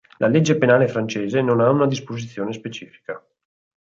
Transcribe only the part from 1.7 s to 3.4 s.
disposizione specifica.